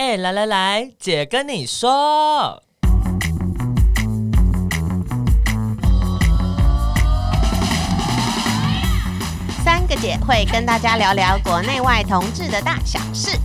[0.00, 2.62] 哎，来来来，姐跟你说，
[9.64, 13.36] 三个姐会跟大家聊聊国内外同志的大小事。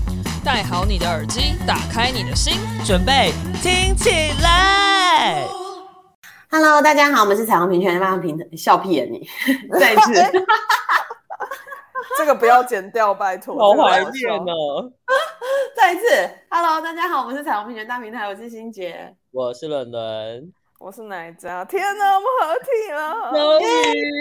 [0.46, 3.34] 戴好你的耳机，打开你的心，准备
[3.64, 4.12] 听起
[4.44, 5.44] 来。
[6.52, 9.28] Hello，大家好，我们是彩虹平权拉平笑屁眼你，
[9.80, 10.14] 再一次，
[12.18, 14.92] 这个不要剪掉，拜托，好怀念哦。
[15.76, 16.06] 再一次
[16.50, 21.66] ，Hello，大家好，我们是彩虹平权大平台，我是欣洁，我是伦伦，我是奶渣。
[21.66, 24.12] 天哪，我们合体了，终于，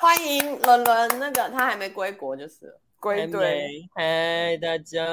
[0.00, 1.18] 欢迎伦伦。
[1.18, 2.80] 那个他还没归国，就是了。
[2.98, 5.04] 归队，嗨，大家，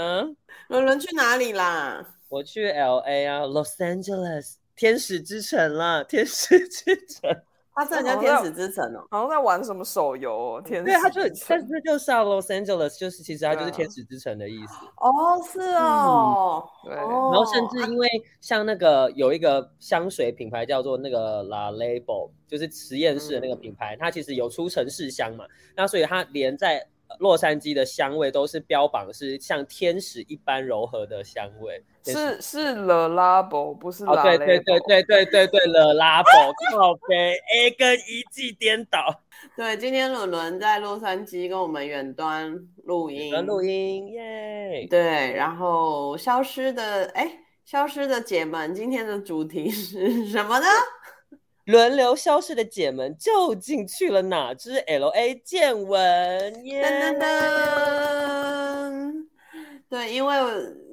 [0.68, 2.06] 伦伦去哪里啦？
[2.28, 7.42] 我去 LA 啊，Los Angeles，天使之城啦，天使之城，
[7.78, 14.74] 他是人家天使之城哦，好像在玩什么手游哦，天使，对，他就，但是就是啊，Los Angeles，就是其实它就是天使之城的意思。
[14.96, 18.10] 哦，是哦，对，然后甚至因为
[18.42, 26.88] 像那个有一个香水品牌叫做那个 La Label，就是实验室的那个品牌，它其实有出城市香嘛，那所以它连在
[27.20, 34.38] 洛杉矶的香味都是标榜是像天使一般柔和的香味，是是 The Labo 不是 Label。
[34.38, 39.22] 对对对对对对对 The Labo 靠北 A 跟 E 记颠倒。
[39.56, 44.88] 对，今天伦伦在洛杉矶跟我们远端录音，录音耶。
[44.90, 47.32] 对，然后消失的哎，
[47.64, 50.66] 消失的姐们，今天的主题是什么呢？
[51.68, 56.54] 轮流消失的姐们究竟去了哪支 LA 见闻？
[56.64, 59.28] 噔噔噔！
[59.90, 60.34] 对，因为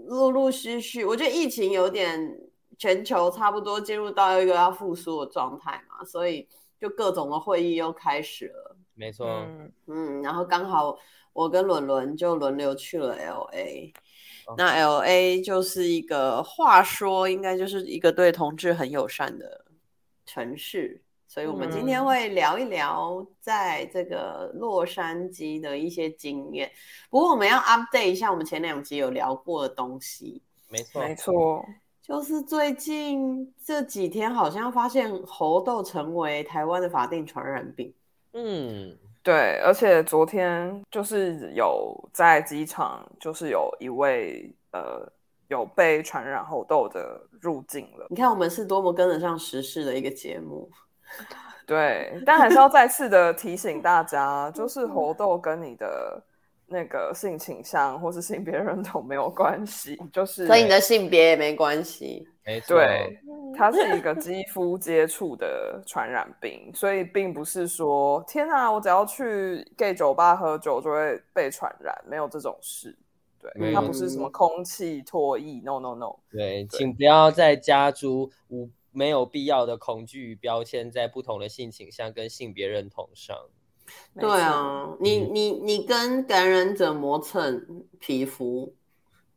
[0.06, 2.36] 陆陆续续，我觉得疫情有点
[2.77, 6.48] 全球差不多进入到一个要复苏的状态嘛，所以
[6.80, 8.77] 就各种的会议又开始了。
[8.97, 10.98] 没错，嗯，嗯，然后刚好
[11.33, 13.92] 我跟伦伦就轮流去了 LA，
[14.48, 19.63] 哦，那 LA 就是一个话说，应该就是一个对同志很友善的。
[20.27, 26.70] 城市，所以我们今天会聊一聊在这个洛杉矶的一些经验。
[27.11, 30.42] 不过我们要 update 一下我们前两集有聊过的东西。
[30.68, 31.64] 没错，没错，
[32.02, 37.92] 就是最近这几天好像发现猴痘成为台湾的法定传染病。
[38.33, 45.11] 嗯，对，而且昨天就是有在机场，就是有一位呃。
[45.54, 48.06] 有被传染猴痘的入境了。
[48.10, 50.68] 你看我们是多么跟得上时事的一个节目。
[51.66, 56.22] 对，但还是要再次的提醒大家，就是猴痘跟你的
[56.66, 62.28] 那个性倾向或是性别认同没有关系，就是所以你的性别也没关系。
[62.44, 63.18] 没错，对，
[63.56, 72.94] 它是一个肌肤接触的传染病，所以并不是说天啊，我只要去 gay 酒吧喝酒就会被传染，没有这种事。
[73.58, 76.16] 对，它不是什么空气唾液，no no no。
[76.30, 83.36] 对，请不要再加诸无没有必要的恐惧与标签在不同的性倾向跟性别认同上。
[84.18, 88.74] 对啊，你你你跟感染者磨蹭皮肤，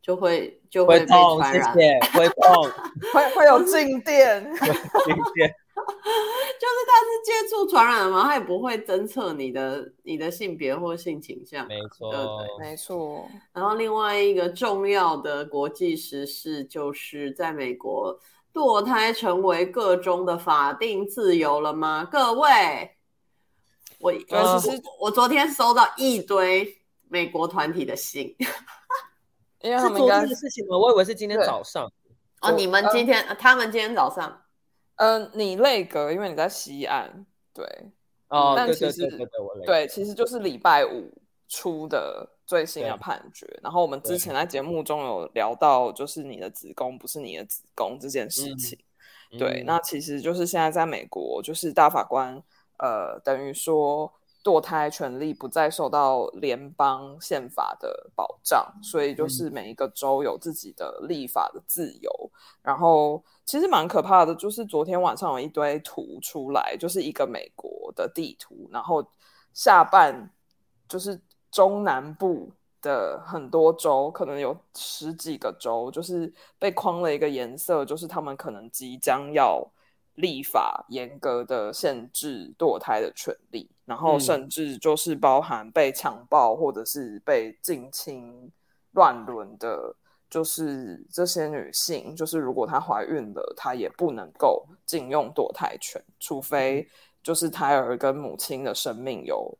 [0.00, 1.74] 就会就会被传染，
[2.14, 2.70] 会痛，
[3.12, 5.54] 会会有静电， 静电。
[6.58, 8.24] 就是他是接触传染的吗？
[8.24, 11.66] 他也不会侦测你的你的性别或性倾向。
[11.66, 13.28] 没错，对对没错。
[13.52, 18.18] 然后另外一个重要的国际时事，就是在美国
[18.52, 22.04] 堕胎成为各中的法定自由了吗？
[22.10, 22.96] 各位，
[24.00, 26.76] 我其实、呃、我昨天收到一堆
[27.08, 28.34] 美国团体的信，
[29.60, 30.76] 因为 是昨天的事情吗？
[30.76, 31.90] 我以为是今天早上。
[32.40, 34.40] 哦，你们今天，呃、他们今天早上。
[34.98, 37.64] 嗯、呃，你内阁，因为你在西岸，对，
[38.28, 39.08] 哦，但其实
[39.66, 41.10] 对，其实就是礼拜五
[41.48, 43.46] 出的最新的判决。
[43.62, 48.78] 然后我们之前在节目中有聊到，就是你的子宫不是你的子宫这件事情。
[49.32, 52.42] 嗯、对、嗯，那其实就是现在在美国，就是大法官，
[52.78, 54.12] 呃，等于说
[54.48, 63.22] 堕胎权利不再受到联邦宪法的保障，所以就是每一个州有自己的立法的自由，嗯、然后。
[63.48, 69.02] 其实蛮可怕的，就是昨天晚上有一堆图出来，就是一个美国的地图，然后
[69.54, 70.30] 下半
[70.86, 71.18] 就是
[71.50, 72.52] 中南部
[72.82, 79.66] 的很多州，可能有十几个州，就是被框了一个颜色，就是他们可能即将要
[80.18, 88.50] 立法严格的限制堕胎的权利，然后甚至就是包含被强暴或者是被近亲
[88.92, 89.96] 乱伦的。
[90.30, 96.86] 就是这些女性，就是如果她怀孕了，她也不能够禁用堕胎权，除非
[97.22, 99.56] 就是胎儿跟母亲的生命有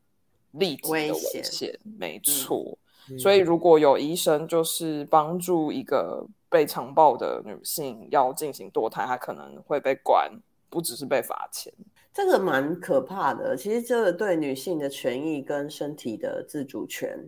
[0.50, 1.81] 立即的危险。
[1.99, 2.76] 没错，
[3.08, 10.31] 嗯、所以如果有医生就是帮助一个被强暴的女性要进行堕胎，她可能会被关，
[10.69, 11.73] 不只是被罚钱。
[12.12, 13.56] 这个蛮可怕的。
[13.56, 17.19] 其实这个对女性的权益跟身体的自主权。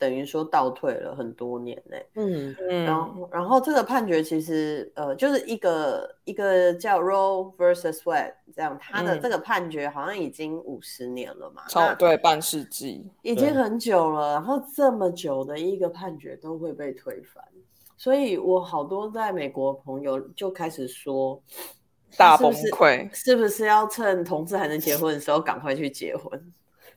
[0.00, 17.44] 等于说倒退了很多年呢、欸，嗯嗯，然后然后这个判决其实呃就是一个一个叫 Roe versus Wade 这样，他的这个判决好像已经五十年了嘛，超对半世纪，已经很久了，然后这么久的一个判决都会被推翻，
[17.98, 21.42] 所以我好多在美国朋友就开始说
[22.16, 26.52] 大崩溃，是不是要趁同志还能结婚的时候赶快去结婚？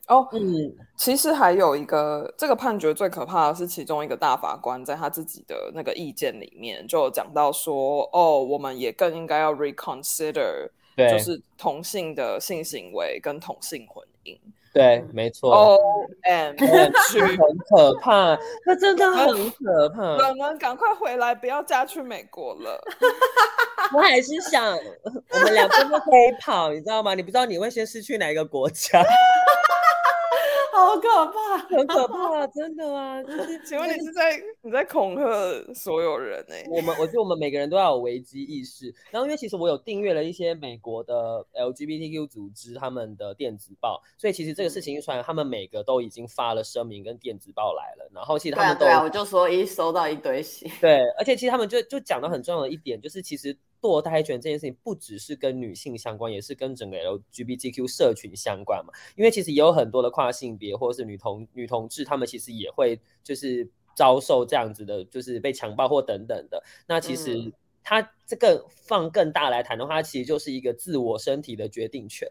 [0.06, 14.36] 哦，嗯，其实还有一个，这个判决最可怕的是，其中一个大法官在他自己的那个意见里面就有讲到说，哦，我们也更应该要 reconsider，就是同性的性行为跟同性婚姻。
[14.74, 15.54] 对，没错。
[15.54, 15.78] O
[16.22, 17.38] M G，很
[17.70, 18.36] 可怕，
[18.66, 20.02] 那真的很可怕。
[20.28, 22.82] 我们赶快回来，不要嫁去美国了。
[23.94, 27.14] 我还是想，我们两个都可以跑，你知道吗？
[27.14, 29.00] 你不知道你会先失去哪一个国家。
[30.74, 33.22] 好可怕， 很可怕，真的啊！
[33.22, 35.24] 就是， 请问你是在你在恐吓
[35.72, 36.66] 所有人呢、欸？
[36.68, 38.92] 我们，我觉得我们每个人都要有危机意识。
[39.10, 48.10] 然后，因为其实我有订阅了一些美国的 LGBTQ 组织他们的电子报，所以其实这个事情一出来，他们每个都已经发了声明跟电子报来了。
[48.12, 50.70] 然后，其实他们都，对啊，对啊，我就说一收到一堆信。
[50.80, 53.56] 对，而且其实他们就就讲到很重要的一点，就是其实。
[53.84, 58.90] 堕胎权这件事情不只是跟女性相关，也是跟整个 LGBTQ 社群相关嘛。
[59.14, 66.64] 因为其实也有很多的跨性别或者是女同女同志，他们其实也会就是遭受这样子的，就是被强暴或等等的。
[66.86, 67.52] 那其实
[67.82, 72.26] 它这个放更大来谈的话，它其实就是一个自我身体的决定权。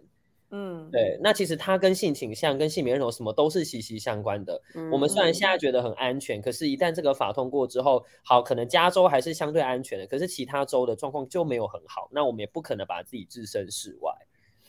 [0.56, 4.62] 嗯，对，那其实它跟性倾向、跟性别认同什么都是息息相关的。
[4.76, 12.08] 嗯，我们虽然现在觉得很安全，可是，一旦这个法通过之后，好，可能加州还是相对安全的，可是其他州的状况就没有很好。
[12.12, 14.14] 那我们也不可能把自己置身事外。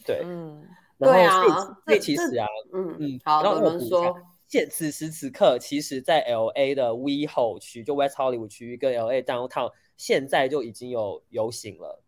[0.07, 0.67] 对，嗯，
[0.97, 1.43] 然后对啊，
[1.85, 4.17] 所以其实啊，嗯嗯，好，然后我们说，
[4.49, 12.04] 现此时此刻，其实在 LA 的 WeHo 区，就 West Hollywood 区域跟 LA Downtown，现在就已经有游行了。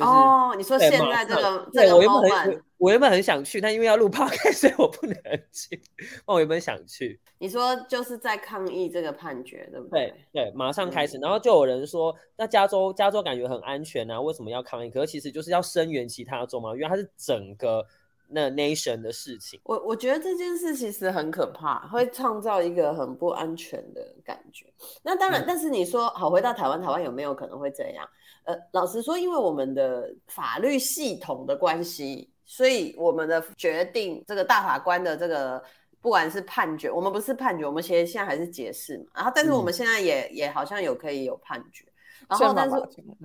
[0.00, 5.14] 就是、哦，你说现在这个对，这个我原本很我原本很想去，但因为要录 podcast，所以我不能
[5.52, 5.80] 去。
[6.24, 7.20] 我原本想去。
[7.38, 10.14] 你说就是在抗议这个判决，对不对？
[10.32, 14.90] 对对，马上开始，嗯、然后就有人说，那加州加州感觉很安全啊，为什么要抗议？
[14.90, 17.86] 可是其实就是要声援其他州嘛，因为它是整个
[18.30, 19.60] 那 nation 的事情。
[19.64, 24.66] 我我觉得这件事其实很可怕，会创造一个很不安全的感觉。
[25.02, 28.08] 那当然，嗯、但是你说好，回到台湾，台湾有没有可能会这样？
[28.44, 35.62] 呃，老实说，因为我们的法律系统的关系，所以我们的决定，这个大法官的这个
[36.00, 39.04] 不管是判决，我们不是判决，我们其实现在还是解释嘛。
[39.16, 41.84] 然后，但是我们现在也、嗯、也好像有可以有判决。
[42.28, 42.76] 然后，但是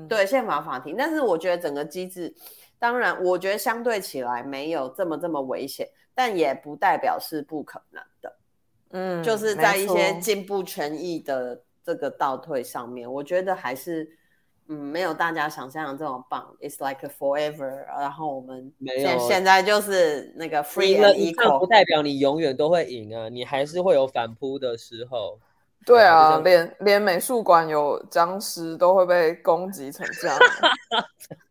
[0.09, 2.33] 对宪法法庭，但是我觉得整个机制，
[2.79, 8.35] 当然，我觉得相对起来没有这么这么危险，但也不代表是不可能的。
[8.91, 14.09] 嗯，就是在一些进步权益的这个倒退上面，我觉得还是。
[14.67, 16.51] 嗯，没有大家想象的这么棒。
[16.59, 17.85] It's like forever。
[17.99, 25.37] 然后我们现现在就是那个 free and equal，不代表你永远都会赢啊，你还是会有反扑的时候。
[25.85, 30.35] 对啊，连连美术馆有僵尸都会被攻击成这样。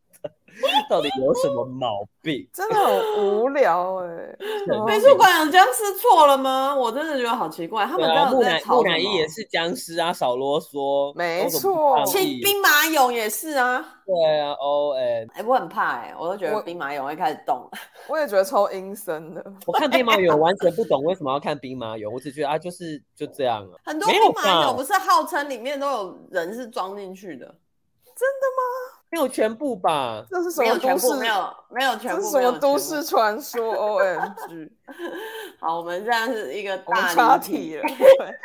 [0.89, 2.49] 到底有什么毛病？
[2.53, 4.39] 真的很无聊哎、欸！
[4.87, 6.75] 美术馆有僵尸错了吗？
[6.75, 7.85] 我真的觉得好奇怪。
[7.87, 11.15] 他们木乃木乃伊也是僵尸啊，少啰嗦。
[11.15, 13.85] 没错，其兵马俑也是啊。
[14.07, 15.29] 对啊，O M。
[15.33, 17.57] 哎，我很怕哎、欸，我都觉得兵马俑会开始动。
[17.57, 17.71] 我，
[18.15, 19.43] 我也觉得超阴森的。
[19.67, 23.73] 我看兵马俑完全不懂为什么要看兵马俑，我只觉得啊，就是就这样啊。
[23.85, 28.63] 很多兵马俑不是号称里面都有人是装进去的，真的吗？
[29.15, 30.25] 没有全部吧？
[30.29, 31.15] 这是什么都市？
[31.15, 32.21] 没有，没有全部。
[32.21, 33.71] 这是什么都市传说？
[33.73, 34.73] O M G！
[35.61, 37.85] 好，我们这样是一个大岔题了。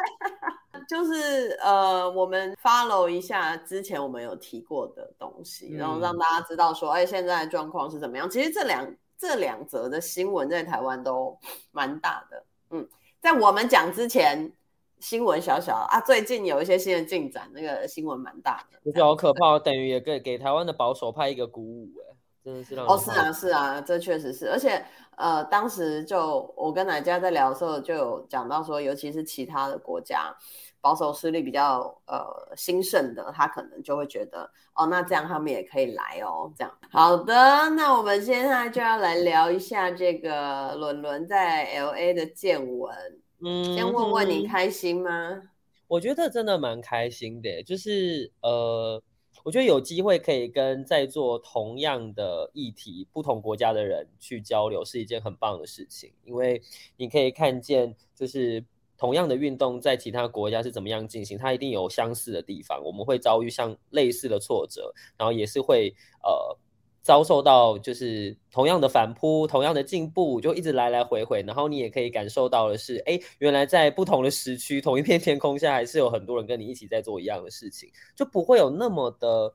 [0.88, 8.30] 就是呃，我们 follow 一下之前我们有提过的东西，嗯、然后让大家知道说，哎，现在状况是怎么样？
[8.30, 11.36] 其实这两这两则的新闻在台湾都
[11.72, 12.44] 蛮大的。
[12.70, 12.88] 嗯，
[13.20, 14.52] 在我们讲之前。
[15.00, 24.84] 新闻小小啊，最近有一些新的进展，那个新闻蛮大的，我觉得好可怕，等于也给给台湾的保守派一个鼓舞，哎，真的是让哦，是啊是啊，这确实是，而且
[25.16, 30.36] 呃，当时就我跟奶家在聊的时候，就有讲到说，尤其是其他的国家
[30.82, 32.26] 保守势力比较呃
[32.56, 36.74] 兴盛的，他可能就会觉得哦，那这样他们也可以来哦，这样。
[36.92, 37.34] 好的，
[37.72, 42.94] 那我们现在就要来聊一下这个伦伦在 LA 的见闻。
[43.42, 45.50] 嗯，先问问你开心吗？
[45.88, 49.02] 我觉得真的蛮开心的，就是呃，
[49.44, 56.12] 我觉得有机会可以跟在座同样的议题、不同国家的人去交流，是一件很棒的事情。
[56.24, 56.62] 因为
[56.98, 58.64] 你可以看见，就是
[58.98, 62.84] 同样的运动在其他国家是怎么样进行，它一定有相似的地方。
[62.84, 65.94] 我们会遭遇像类似的挫折，然后也是会
[66.24, 66.58] 呃。
[67.02, 71.42] 遭受到就是同样的反扑，同样的进步，就一直来来回回。
[71.44, 79.54] 然后你也可以感受到的是，哎，原来在不同的时区，同一片天空下，还是有很多人跟你一起在做一样的事情，就不会有那么的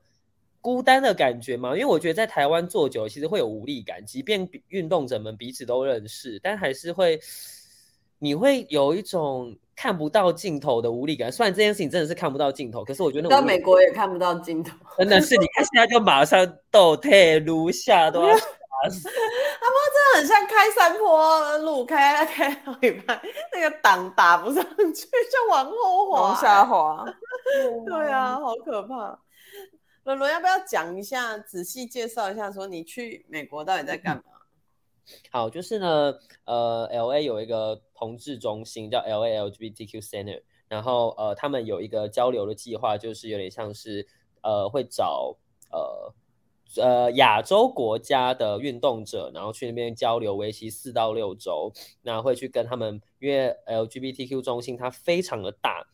[0.59, 1.73] 孤单的感觉嘛。
[1.73, 7.19] 因为我觉得在台湾做久，其实会有无力感，即便运动者们彼此都认识，但还是会，
[8.19, 9.55] 你会有一种。
[9.75, 15.35] 看不到尽头的无力感，虽然这件事情真的是看不到尽头，可是我觉得那到美国也看不到尽头， 真的是。
[15.35, 19.09] 你看现在就马上倒退如下都要打死。
[19.59, 23.19] 他们真的很像开山坡路，开开到一半，
[23.53, 27.05] 那个档打不上去就往后滑，往下滑。
[27.85, 29.19] 对啊，好可怕。
[30.03, 34.23] 伦伦要不要讲一下，仔细介绍一下，说你去美国到底在干嘛？
[35.31, 36.13] 好，就是呢，
[36.45, 44.07] 呃，LA 有一个同志中心叫 LA LGBTQ Center，然后呃，他们有一个交流的计划，就是有点像是
[44.41, 45.37] 呃，会找
[45.71, 46.13] 呃
[46.83, 51.71] 呃亚洲国家的运动者，然后去那边交流，为期四到六周，
[52.01, 55.87] 那会去跟他们，因为 LGBTQ 中心它非常的大。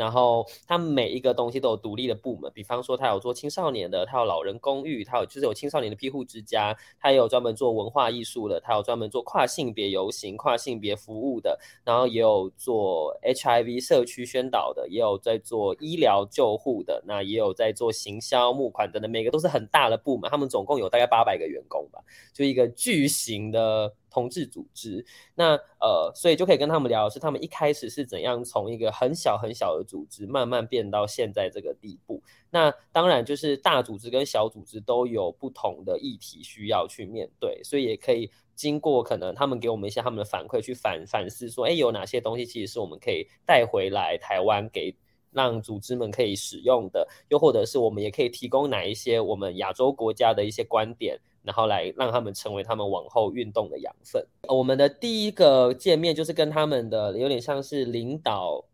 [0.00, 22.00] 然后他每一个东西都有独立的部门，比方说他有做青少年的，他有老人公寓，他有就是有青少年的庇护之家，他也有专门做文化艺术的，他有专门做跨性别游行、跨性别服务的，然后也有做 HIV 社区宣导的，也有在做医疗救护的，那也有在做行销募款等等，每个都是很大的部门，他们总共有大概八百个员工吧，
[22.32, 23.92] 就一个巨型的。
[24.10, 32.22] 同志组织，那呃，所以就可以跟他们聊是，他们一开始是怎样从一个很小很小的组织，慢慢变到现在这个地步。
[32.50, 44.94] 那当然就是大组织跟小组织都有不同的议题需要去面对，所以也可以经过可能他们给我们一些他们的反馈，去反反思说，哎，有哪些东西其实是我们可以带回来台湾给
[45.30, 51.20] 让组织们可以使用的，又或者是我们也可以提供哪一些我们亚洲国家的一些观点。
[51.42, 54.24] 然后来让他们成为他们往后运动的养分。
[54.48, 58.64] 我们的第一个见面就是跟他们的有点像是领导，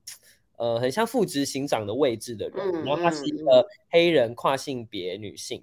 [0.56, 2.85] 呃，很像副执行长的位置的人。
[2.85, 5.62] 然后她是一个黑人跨性别女性。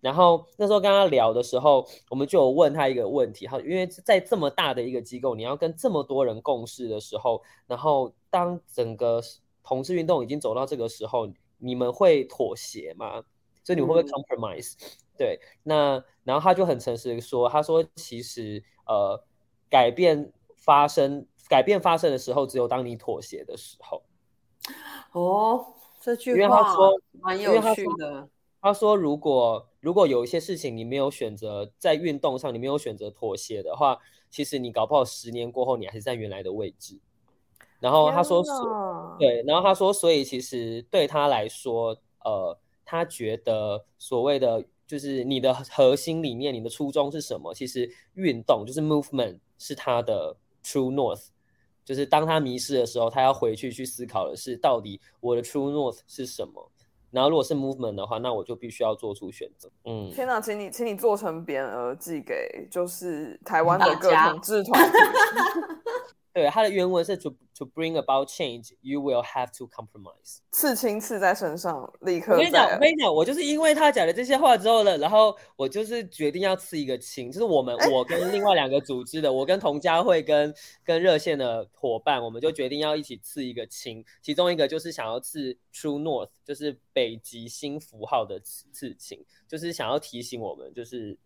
[0.00, 9.22] 然后那时候跟她聊的时候，我们就有问她一个问题：哈，因为在这么大的一个机构，你要跟这么多人共事的时候，然后当整个
[9.62, 11.28] 同志运动已经走到这个时候，
[11.58, 13.22] 你们会妥协吗？
[13.62, 14.74] 所以你们会不会 compromise？
[14.74, 19.22] 嗯对，那然后他就很诚实的说，他说其实呃，
[19.70, 24.02] 改变发生，改变发生的时候，只有当你妥协的时候。
[25.12, 25.64] 哦，
[26.00, 28.28] 这句话他说蛮有趣的。
[28.60, 36.98] 他说，如果如果有一些事情你没有选择在运动上，你没有选择妥协的话，其实你搞不好十年过后你还是在原来的位置。
[37.78, 38.42] 然后他说，
[39.20, 44.64] 对，然后他说，所以其实对他来说，呃，他觉得所谓的。
[44.92, 47.54] 就是你的核心里面，你的初衷是什么？
[47.54, 51.28] 其实运动就是 movement 是他的 true north。
[51.82, 56.70] 就是当他迷失的时候，他要回去去思考的是，到底我的 true north 是什么？
[57.10, 59.70] 然后如果是 movement 的话，那我就必须要做出选择。
[59.86, 64.98] 嗯，天哪，请你请你做成匾额寄给就是台湾的各同志团体。
[66.32, 70.38] 对，它的原文是 to to bring about change, you will have to compromise。
[70.50, 72.32] 刺青刺在身上，立刻。
[72.32, 91.18] 我跟你讲，我跟你讲，我就是因为他讲了这些话之后呢，然后我就是决定要刺一个青，就是我们我跟另外两个组织的，我跟童佳慧跟跟热线的伙伴，我们就决定要一起刺一个青，其中一个就是想要刺 True North，就是北极星符号的刺刺青，就是想要提醒我们，就是。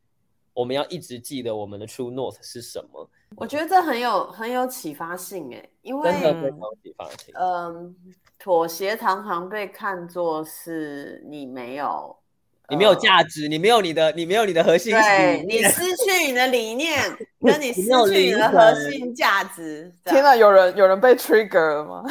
[0.56, 3.06] 我们要一直记得我们的 True North 是什么？
[3.36, 7.34] 我觉得这很有很有启发性诶，因为真的非常有启发性。
[7.34, 7.94] 嗯，
[8.38, 12.16] 妥协常常被看作是你没有，
[12.70, 17.02] 你没有价值，呃、你没有你的，你没有你的核心，对，你失去你的理念，
[17.42, 19.92] 跟你失去你的核心价值。
[20.06, 22.02] 天哪，有人有人被 trigger 了吗？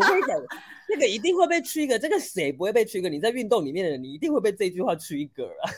[0.00, 0.36] 我跟你讲，
[0.88, 3.08] 这个一定会被 trigger，这个谁不会被 trigger？
[3.08, 5.70] 你在运动里面的人，你一定会被这句话 trigger 啊。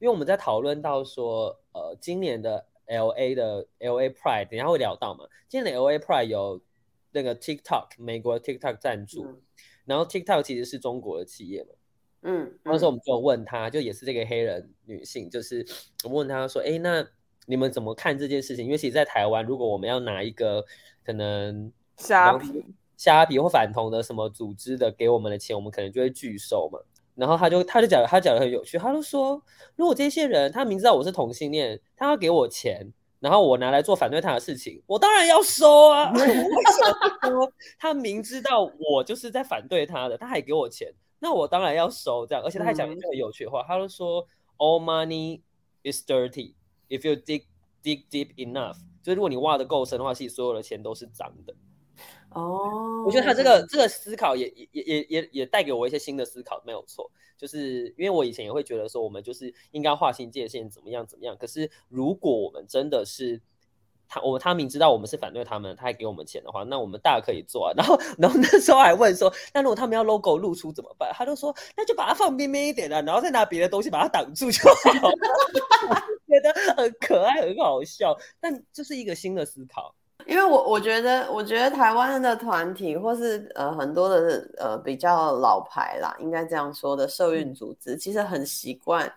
[0.00, 5.26] 因为我们在讨论到说，呃，今年的 LA 的 LA Pride，等一下会聊到嘛。
[5.48, 6.60] 今年的 LA Pride 有
[7.12, 9.42] 那个 TikTok 美国 TikTok 赞助，嗯、
[9.84, 11.70] 然后 TikTok 其实是中国的企业嘛。
[12.22, 15.64] 嗯，那时候我们就问他，就也是这个黑人女性，就是
[16.04, 17.06] 我们问他说，哎，那
[17.46, 18.64] 你们怎么看这件事情？
[18.64, 20.64] 因为其实，在台湾，如果我们要拿一个
[21.04, 22.64] 可能虾皮、
[22.96, 26.78] 虾皮或反同的什么组织的给我们的钱，我们可能就会拒收嘛。
[27.18, 29.42] 然后他就他就讲他讲的很有趣，他就说，
[29.74, 36.12] 如果这些人他明知道我是同性恋，他要给我钱，然后我拿来做反对他的事情，我当然要收啊。
[36.14, 42.24] 为什么说他明知道我就是在反对他的，他还给我钱，那我当然要收。
[42.24, 44.24] 这样，而且他还讲一句很有趣的话，他就说
[44.56, 45.40] ，All money
[45.82, 46.54] is dirty
[46.88, 47.46] if you dig
[47.82, 48.76] dig deep enough。
[49.02, 51.52] 就是如果你挖的够深的话，其实所有的钱都是脏的。
[52.30, 57.10] 哦，我觉得他这个这个思考也也也也也带给我一些新的思考，没有错。
[57.36, 61.36] 就是因为我以前也会觉得说，我们就是应该划清界限，怎么样怎么样。
[61.38, 63.40] 可是如果我们真的是
[64.08, 67.72] 他，我他明知道我们是反对他们，他还给我们钱的话，那我们大可以做啊。
[67.78, 71.12] 然后然后那时候还问说，那如果他们要 logo 露出怎么办？
[71.14, 75.14] 他就说，那就把它放边边一点啊，然后再拿别的东西把它挡住就好了。
[76.28, 79.94] 觉得很可爱，很好笑，但这是一个新的思考。
[80.28, 89.10] 因为我我觉得，我觉得台湾的团体或是呃很多的呃比较老牌啦，应该这样说的社运组织，其实很习惯。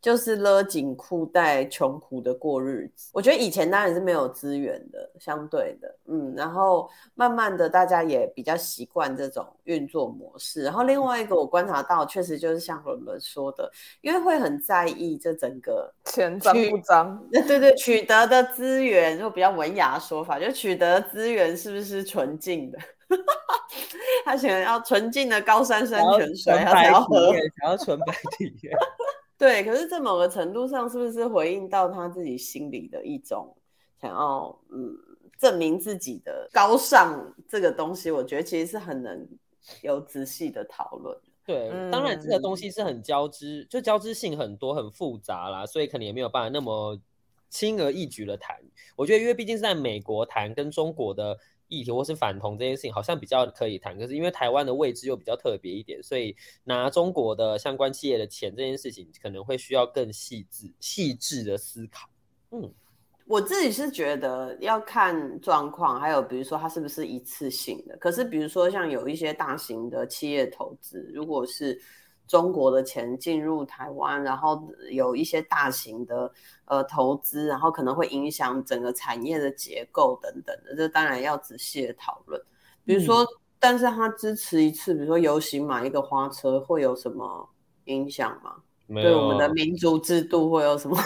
[0.00, 3.10] 就是勒紧裤带，穷苦的过日子。
[3.12, 10.62] 我觉得以前当然是没有资源的，相对的，嗯，然后慢慢的大家也比较习惯这种运作模式。
[10.62, 17.26] 然后另外一个我观察到，确实就是像伦伦说的，因为会很在意这整个 钱脏不脏？
[17.46, 22.78] 对对，取得的资源，就比较文雅的说法，就取得资源是不是纯净的？
[24.24, 28.76] 他想要纯净的高山山泉水，他才要喝，想要纯白体验。
[29.38, 33.54] 对，可是，在某个程度上，是不是回应到他自己心里的一种
[34.00, 34.96] 想要嗯
[35.38, 38.10] 证明自己的高尚这个东西？
[38.10, 39.28] 我觉得其实是很能
[39.82, 41.16] 有仔细的讨论。
[41.44, 46.98] 对，当然这个东西是很交织，就交织性很多，很复杂啦，所以可能也没有办法那么
[47.50, 48.56] 轻而易举的谈。
[48.96, 51.38] 我觉得，因为毕竟是在美国谈跟中国的。
[51.68, 62.08] 议题或是反同这件事情好像比较可以谈，可是因为台湾的位置又比较特别一点，所以拿中国的相关企业的钱这件事情可能会需要更细致、细致的思考。
[62.50, 62.72] 嗯，
[63.26, 67.96] 我自己是觉得要看状况，还有比如说它是不是一次性的。
[67.96, 71.80] 可是比如说像有一些大型的企业投资，如果是。
[72.26, 74.60] 中国的钱进入台湾，然后
[74.90, 76.32] 有一些大型的
[76.64, 82.40] 呃投资，然后可能会影响整个产业的结构等等的，这当然要仔细的讨论。
[82.84, 83.28] 比如说，嗯、
[83.60, 87.48] 但是他支持一次，比如说游行买一个花车，会有什么
[87.84, 88.56] 影响吗？
[88.88, 90.96] 对我们的民主制度会有什么？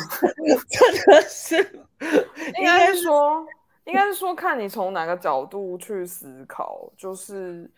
[0.68, 1.56] 真的是，
[2.58, 3.46] 应该是说，
[3.84, 7.70] 应该是说，看你从哪个角度去思考，就是。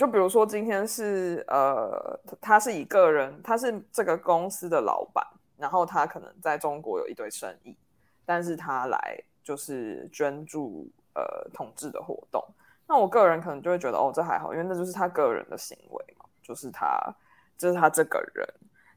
[0.00, 5.22] 就比如说，今天是呃，他是一个人，他是这个公司的老板，
[5.58, 7.76] 然后他可能在中国有一堆生意，
[8.24, 12.42] 但是他来就是捐助呃统治的活动。
[12.88, 16.98] 那我个人可能就会觉得，哦，这还好，因为那就是他个人的行为嘛，就是他，
[17.58, 18.48] 就是他这个人。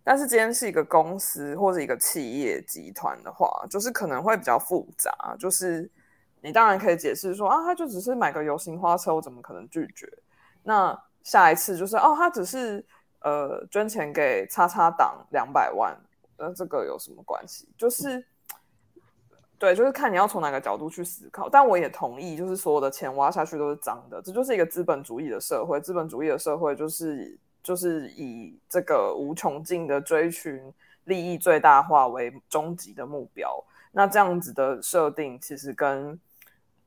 [0.06, 5.36] 但是今天是一个公司或者一个企业集团的话，就是可能会比较复杂。
[5.38, 5.92] 就是
[6.40, 10.08] 你当然可以解释说啊，他就只是买个游行花车，我怎么可能拒绝？
[10.64, 12.86] 那下一次就是哦，他只是
[13.22, 15.98] 呃捐钱给叉叉党两百万，
[16.38, 17.68] 那这个有什么关系？
[17.78, 18.26] 就是
[19.60, 21.48] 对，就是看你要从哪个角度去思考。
[21.48, 25.80] 但我也同意，就是所有的钱挖下去都是脏的，这就是一个资本主义的社会。
[25.80, 30.62] 资本主义的社会就是就是以这个无穷尽的追寻
[31.06, 33.64] 利益最大化为终极的目标。
[33.94, 36.20] 那这样子的设定，其实跟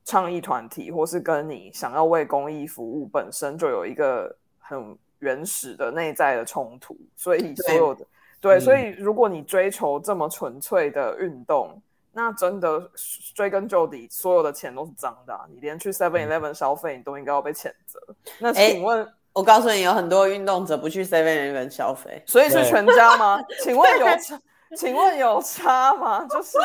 [0.07, 8.05] 倡议团体，或是跟你想要为公益服务本身就有一个很原始的内在的冲突，所以所有的
[8.39, 11.81] 对，对，所以如果你追求这么纯粹的运动，嗯，
[12.13, 12.89] 那真的
[13.35, 17.99] 追根究底，所有的钱都是脏的，啊，你连去 Seven Eleven 消费，你都应该要被谴责。
[18.39, 23.43] 那请问，欸，我告诉你，有很多运动者不去 Seven Eleven 消费，所以是全家吗？
[23.61, 24.41] 请问有 差？
[24.77, 26.25] 请问有差吗？
[26.29, 26.57] 就是。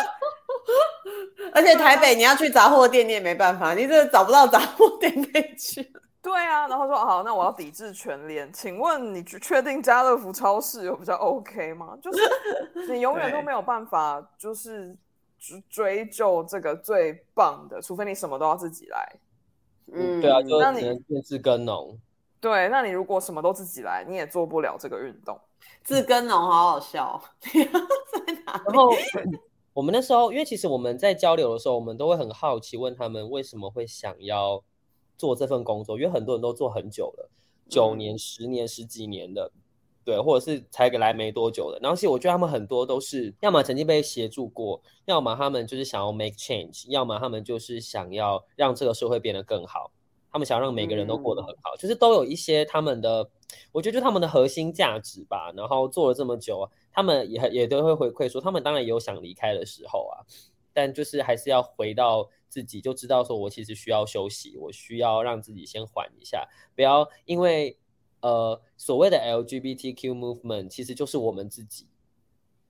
[1.55, 5.83] 而且台北你要去杂货店，你也没办法，你这找不到杂货店可以去。
[6.23, 8.51] 对啊，然后说好，那我要抵制全联。
[8.53, 11.97] 请问你确定家乐福超市有比较 OK 吗？
[12.01, 14.97] 就是你永远都没有办法，就是
[15.69, 19.13] 追究这个最棒的，除非你什么都要自己来。
[19.93, 21.99] 嗯，对啊，就只能自耕农。
[22.41, 25.39] 对，那你如果什么都自己来，你也做不了这个运动。
[25.83, 27.51] 自耕农好好笑，在
[28.47, 28.63] 哪里？
[28.65, 28.93] 然后。
[29.75, 34.63] 我们那时候，因为其实我们在交流的时候，我们都会很好奇，问他们为什么会想要
[35.17, 37.31] 做这份工作，因为很多人都做很久了，
[37.69, 39.51] 九年、十年、十几年的，
[40.05, 41.79] 对，或者是才来没多久的。
[41.81, 49.91] 然后其实我觉得他们很多都是，要么曾经被协助过，要么他们就是想要 make change，要么他们就是想要让这个社会变得更好。
[50.31, 53.29] 他们想让每个人都过得很好，嗯、就是都有一些他们的，
[53.73, 55.53] 我觉得就他们的核心价值吧。
[55.57, 60.25] 然后做了这么久，他们也也都会回馈说，他们当然也有想离开的时候啊，
[60.73, 67.79] 但就是还是要回到自己，就知道说我其实需要休息，我需要让自己先缓一下，不要因为
[68.21, 71.87] 呃所谓的 LGBTQ movement 其实就是我们自己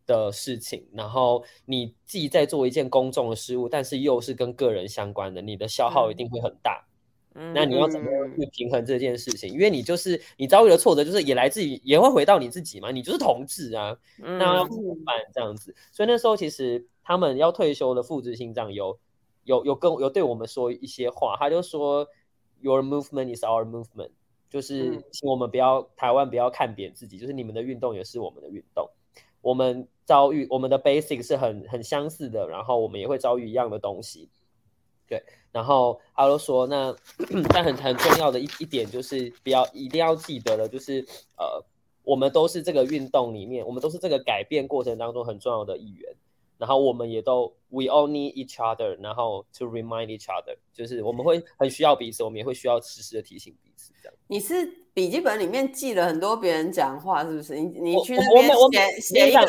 [0.07, 6.85] 的事情，然后你自己在做一件公众的事物，但是又是跟个人相关的，你的消耗一定会很大。
[6.87, 6.91] 嗯
[7.35, 9.53] 那你要怎么样去平衡这件事情？
[9.53, 12.90] 嗯、因为你就是你遭遇的挫折，就是也来自于也会回到你自己嘛。
[12.90, 15.75] 你就是同志啊，嗯、那要怎么办这样子？
[15.90, 18.99] 所以那时候其实他们要退休的副执行长有
[19.45, 22.07] 有有跟有对我们说一些话，他就说
[22.61, 24.11] Your movement is our movement，
[24.51, 28.88] 就是请我们不要台湾不要看扁自己，就是你们的运动也是我们的运动。
[29.40, 34.29] 我们遭遇我们的 basic 是很很相似的，然后我们也会遭遇一样的东西，
[35.12, 35.22] 对。
[35.53, 36.96] 然后他就说，那
[37.53, 41.05] 但很很重要的一一点就是，不要一定要记得的，就是
[41.37, 41.62] 呃，
[42.05, 46.14] 我们都是这个运动里面，我们都是这个改变过程当中很重要的一员。
[46.62, 53.92] 然后我们也都 we all need each other，然后 to remind each other，就是我们会很需要彼此，我们也会需要时时的提醒彼此。
[54.01, 54.14] 这样。
[54.29, 57.57] 你是笔记本里面记了很多别人讲话，是不是？
[57.57, 59.44] 你你去那边写写一个，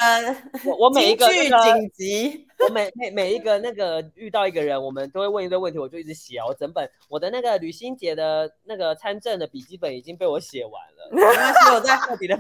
[0.80, 2.48] 我每一个紧急。
[2.64, 6.38] 我每每每一个那个遇到一个人，我们都会问一堆问题，我就一直写。
[6.40, 11.10] 我整本我的那个旅行节的那个参政的笔记本已经被我写完了。
[11.14, 11.94] 没关系，我再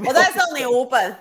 [0.08, 1.14] 我再送你五本，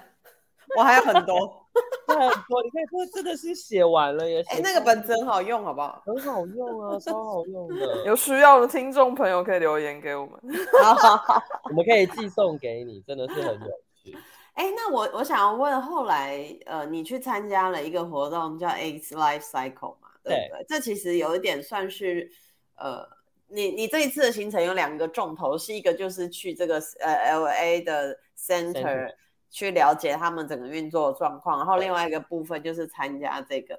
[0.79, 1.62] 我还有很多，
[2.07, 2.63] 很多。
[2.63, 4.43] 你看，这这个是写完了耶！
[4.49, 6.03] 哎、欸，那个本子很好用，好不好？
[6.05, 8.05] 很好用啊，超好用的。
[8.07, 10.41] 有需要的听众朋友可以留言给我们，
[11.71, 13.69] 我们可以寄送给你，真的是很有
[14.03, 14.17] 趣。
[14.55, 22.31] 哎，那我我想要问，后来呃，你去参加了一个活动叫 AIDS Life Cycle 嘛，对不这其实有一点算是
[22.77, 23.03] 呃，
[23.49, 29.15] 你你这一次的行程有两个重头，是一个就是去这个呃 LA 的 Center, Center
[29.53, 33.79] 去了解他们整个运作的状况，然后另外一个部分就是参加这个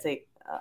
[0.00, 0.58] 这呃，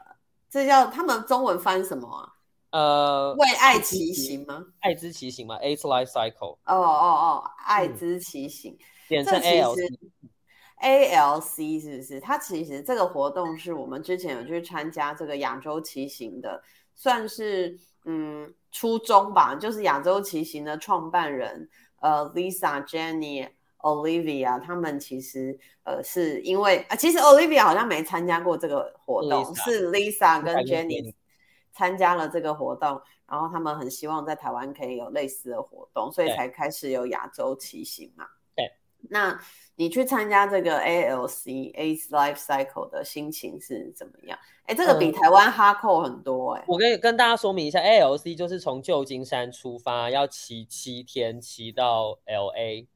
[0.49, 2.33] 这叫他们中文翻什么啊？
[2.71, 4.65] 呃，为爱骑行吗？
[4.81, 6.57] 爱之骑行吗，Ace Life Cycle。
[6.65, 8.73] 哦哦哦，爱之骑行。
[8.73, 9.97] 嗯简称 ALC，ALC
[10.81, 12.19] ALC 是不是？
[12.19, 16.61] 它其实这个活动是我们之前有去参加这个亚洲骑行的，
[16.93, 19.55] 算是嗯初衷吧。
[19.55, 21.69] 就是亚洲骑行的创办人
[22.01, 31.13] 呃 Lisa、Jenny、Olivia 他们其实呃是因为啊，其实 Olivia 好像没参加过这个活动，Lisa, 是 Lisa 跟 Jenny
[31.71, 38.25] 参加了这个活动，然后他们很希望在台湾可以有类似的活动，所以才开始有亚洲骑行嘛。
[38.55, 38.71] 对
[39.09, 39.39] 那
[39.75, 44.37] 你去参加这个 ALC AIDS Life Cycle 的心情是怎么样？
[44.63, 46.65] 哎，这个比台湾哈扣很多哎、欸。
[46.67, 52.87] 我可以跟大家说明一下，ALC 就是从旧金山出发，要骑七天骑到 LA，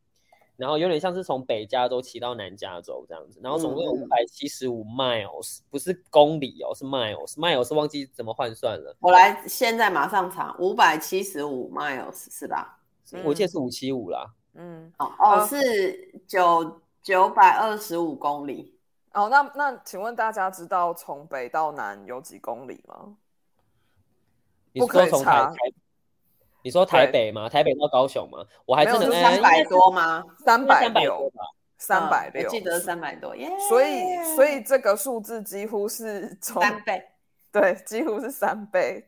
[0.61, 8.95] 然后有点像是从北加州骑到南加州这样子，然后总共有五百七十五 miles，不是公里哦，是 miles，miles 忘记怎么换算了。
[8.99, 12.77] 我来现在马上查，五百七十五 miles 是吧？
[13.23, 14.31] 我记得是五七五啦。
[14.53, 18.77] 嗯，哦哦，是九九百二十五公里。
[19.13, 23.17] 哦，那那请问大家知道从北到南有几公里吗？
[24.75, 25.55] 不可以从台台，
[26.63, 27.49] 你说台北吗？
[27.49, 28.45] 台北到高雄吗？
[28.65, 30.23] 我还真的三百多吗？
[30.45, 31.43] 三百六吧，
[31.77, 33.49] 三百六，我记得三百多耶。
[33.69, 34.01] 所以
[34.35, 37.03] 所以这个数字几乎是从三倍，
[37.51, 39.07] 对，几乎是三倍。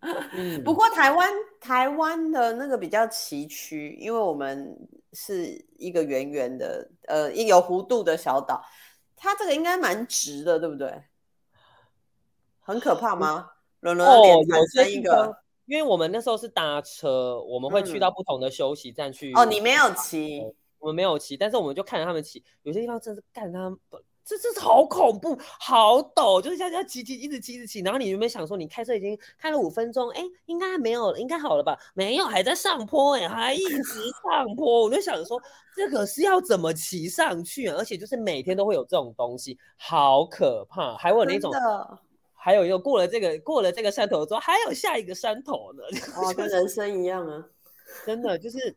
[0.00, 1.28] 嗯，不过台湾
[1.60, 4.76] 台湾的那个比较崎岖，因为我们
[5.12, 8.62] 是一个圆圆的，呃，有弧度的小岛，
[9.16, 11.02] 它这个应该蛮直的，对不对？
[12.60, 13.50] 很可怕吗？
[13.80, 19.32] 轮轮哦，有这一个，因为我们那时候是搭车，我们会去到不同的休息站去。
[19.32, 20.42] 嗯、哦，你没有骑，
[20.78, 23.78] 我们没有骑，但是我们就看着他们骑，有些地方真的是干他们。
[24.28, 27.78] 这这是好恐怖，好陡，就是这样这样骑骑，一直骑一直骑。
[27.78, 31.78] 然后你有没有想说，你开车已经开了五分钟，哎，应该还没有，应该好了吧？
[31.94, 34.82] 没有，还在上坡，哎，还一直上坡。
[34.82, 35.40] 我就想说，
[35.76, 37.76] 这可是要怎么骑上去啊？
[37.78, 40.96] 而且就是每天都会有这种东西，好可怕。
[40.96, 41.52] 还有那种，
[42.46, 45.82] 还有又过了这个过了这个山头之后，还有下一个山头呢。
[46.16, 47.44] 哦，跟人生一样啊，
[48.06, 48.76] 真的就是。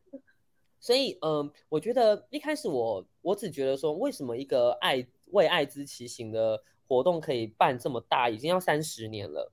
[0.80, 5.08] 所以，嗯，我觉得一开始我我只觉得说，为什么一个爱。
[5.32, 9.52] 为爱之骑行的活动可以办这么大，已经要三十年了。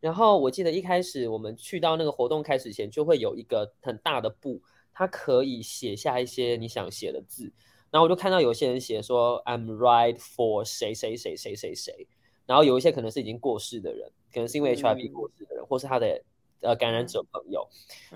[0.00, 4.62] 然后我记得一开始我们去到那个活动开始前，就会有一个很大的布，
[4.94, 7.52] 它可以写下一些你想写的字。
[7.90, 12.08] 然后我就看到有些人写说 "I'm right for 谁谁谁谁谁谁谁"，
[12.52, 16.22] 然后有一些可能是已经过世的人，可能是因为 HIV 过世的人，嗯、或是他的
[16.60, 17.66] 呃感染者朋友。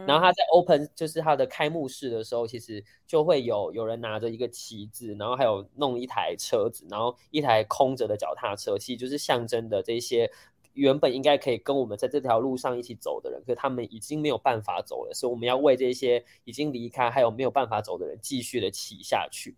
[0.06, 10.30] 然后他在 open 就是他的开幕式的时候，其实就会有有人拿着一个旗子，然后还有弄一台车子，然后一台空着的脚踏车，其实就是象征的这些。
[10.74, 19.56] 原本应该可以跟我们在这条路上一起走的人，可是他们已经没有办法走了，所以我们要为这些已经离开还有没有办法走的人继续的骑下去。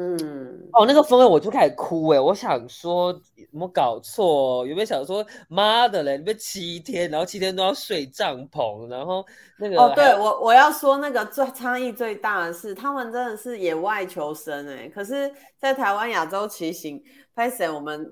[0.00, 4.66] 嗯，哦，那个氛围我就开始哭哎，我想说有没有搞错？
[4.66, 6.16] 有没有想说妈的嘞？
[6.16, 9.22] 你们七天，然后七天都要睡帐篷，然后
[9.58, 17.02] 那个哦，对我我要说那个最差异最大的是，他们真的是野外求生哎，可是，在台湾亚洲骑行，
[17.34, 18.10] 拍摄我们。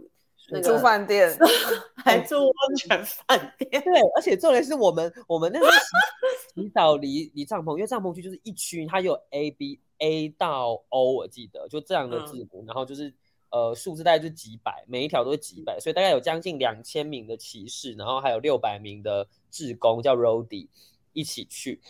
[0.51, 1.37] 那个、住饭店，
[2.03, 3.71] 还住温泉饭店。
[3.83, 5.67] 对，而且重点是我们我们那个
[6.57, 13.13] 洗洗澡离离帐篷，因为帐篷区就是一区，它有 A B A 到 O，我记得就这样的字母，嗯、然后就是
[13.51, 20.69] 呃数字大概就几百，每一条都是几百，所以大概有将近两千名的骑士，然后还有六百名的志工叫 Roadie
[21.13, 21.81] 一起去，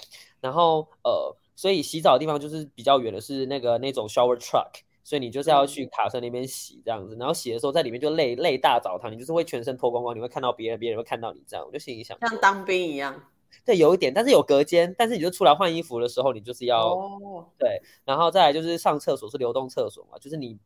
[0.40, 4.83] 然后呃，所以洗澡的地方就是比较远的是那个那种 shower truck。
[5.05, 13.18] 所以你就是要去卡车那边洗这样子，然后洗的时候在里面就累累大澡堂，你就是会全身脱光光，你会看到别人，别人会看到你这样，我就心里想，像当兵一样。
[13.65, 20.59] 对，有一点，但是有隔间，但是你就出来换衣服的时候，你就是要、哦、对，然后再来就是上厕所是流动厕所嘛，就是你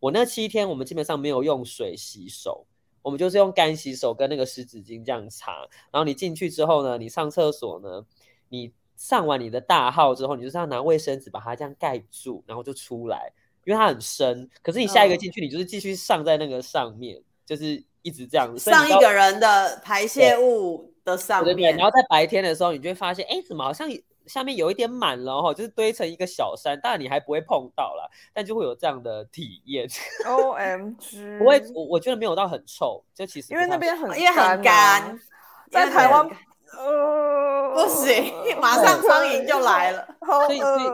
[0.00, 2.66] 我那七天我们基本上没有用水洗手，
[3.02, 8.04] 我们就是用干洗手跟那个湿纸巾这样擦，然后你进去之后呢，你上厕所呢，
[8.48, 13.32] 你上完你的大号之后，你就是要拿卫生纸把它这样盖住，然后就出来。
[13.64, 18.58] 因为它很深，可是你下一个进去，你就是继续上在那个上面，嗯、就是一直这样。
[18.58, 23.88] 上一个人的排泄物的上面，对对对，然后在白天的时候，你就会发现，哎，怎么好像
[24.26, 29.88] 下面有一点满了哈，就是堆成一个小山，当然你还不会碰到啦，但就会有这样的体验。
[30.24, 35.18] OMG， 不会，我我觉得没有到很臭，就其实因为那边很因为很干，
[35.70, 36.28] 在台湾。
[36.74, 40.08] 呃，不行，马上苍蝇就来了。
[40.24, 40.84] 所以，所以，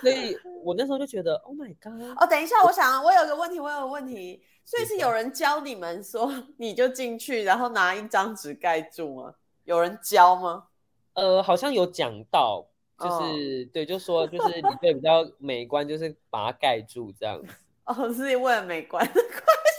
[0.00, 2.16] 所以我那时候就觉得，Oh my god！
[2.18, 9.34] 哦，等一下，我想，我有个问题，我有个问题，所以是有人教你们说，你就进去，然后拿一张纸盖住吗？
[9.68, 10.64] 有人教吗？
[11.12, 12.66] 呃，好像有讲到，
[12.98, 17.52] 就是、哦、对，就说就是你对比较美观，就是把它盖住这样子。
[17.84, 19.22] 哦，是为了美观的关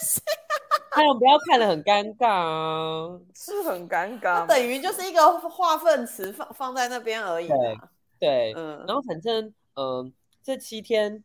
[0.03, 0.21] 系。
[0.93, 4.45] 哎我不要看得很尴尬啊，是很尴尬。
[4.45, 7.47] 等于就是一个化粪池放放在那边而已。
[7.47, 7.77] 对，
[8.19, 8.85] 对，嗯。
[8.87, 10.11] 然后反正，嗯、呃，
[10.43, 11.23] 这七天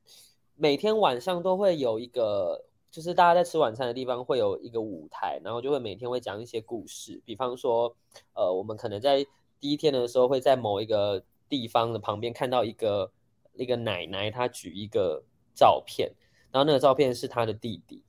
[0.57, 7.21] 每天晚上都会有一个，就是大家在吃晚餐的地方会有一个舞台，然后就会每天会讲一些故事。
[7.25, 7.97] 比方说，
[8.35, 9.27] 呃，我们可能在
[9.59, 13.11] 第一天的时候会在某一个地方的旁边看到一个
[13.55, 15.25] 一个奶奶，她举一个
[15.57, 16.13] 照片，
[16.53, 18.01] 然后那个照片是她的弟弟。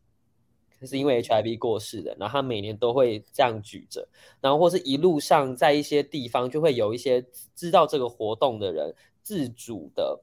[0.85, 4.07] 是因为 HIV 过世的，然后他每年都会这样举着，
[4.39, 8.93] 然后或是一路上在一些地方就会有一些知道这个活动的人
[9.23, 10.21] 自主的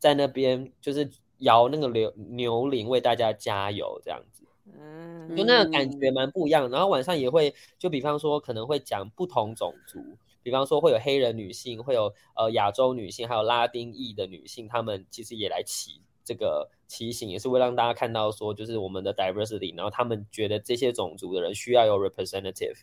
[0.00, 1.08] 在那边就是
[1.40, 4.44] 摇那个牛牛铃为大家加油这样子，
[4.78, 6.70] 嗯，就那个感觉蛮不一样。
[6.70, 9.98] 然后晚上也会就比方说可能会讲不同种族，
[10.42, 16.70] 比方说会有黑人女性，会有呃亚洲女性，还有拉丁裔的女性，她们其实也来骑这个。
[16.90, 22.80] 骑行也是会让大家看到说，就是我们的 diversity，然后他们觉得这些种族的人需要有 representative，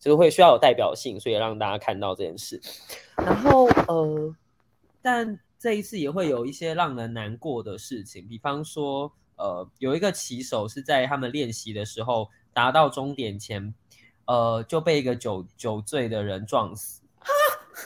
[0.00, 2.60] 就是会需要有代表性，所以让大家看到这件事。
[3.16, 4.34] 然后呃，
[5.00, 13.74] 但这一次也会有一些让人难过的事情，比方说呃，有一个骑手是在他们练习的时候达到终点前，
[14.26, 17.02] 呃，就被一个酒酒醉的人撞死。
[17.18, 17.32] 哈？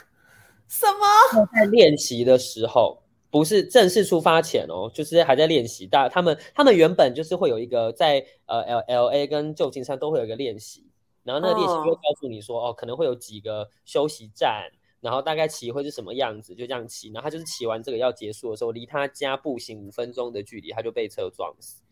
[0.68, 1.46] 什么？
[1.54, 3.02] 在练习的时候。
[3.32, 5.86] 不是正式出发前哦，就是还在练习。
[5.86, 10.84] 大他们他们原本就是会有一个在呃 L L A 跟旧金山都会有一个练习，
[11.22, 14.68] 然后那个练习就会告诉你说哦，哦，可能会有几个休息站，
[15.00, 17.10] 然后大概骑会是什么样子，就这样骑。
[17.12, 21.82] 然后他就是骑完这个要结束的时候，离他家步行五分钟的距离，他就被车撞死。